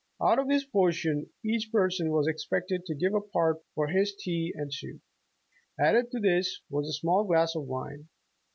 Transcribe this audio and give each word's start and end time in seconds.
Out 0.19 0.39
of 0.39 0.47
this 0.47 0.65
portion 0.65 1.29
each 1.45 1.69
person 1.71 2.09
was 2.09 2.27
expected 2.27 2.87
to 2.87 2.95
give 2.95 3.13
a 3.13 3.21
part 3.21 3.61
for 3.75 3.87
his 3.89 4.15
tea 4.15 4.51
and 4.57 4.73
soup. 4.73 4.99
Added 5.79 6.09
to 6.09 6.19
this 6.19 6.61
was 6.71 6.89
a 6.89 6.93
small 6.93 7.23
glass 7.23 7.53
of 7.55 7.65
wine. 7.67 8.09